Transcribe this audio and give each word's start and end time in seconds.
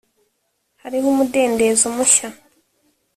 hariho 0.81 1.07
umudendezo 1.13 1.85
mushya 1.95 2.27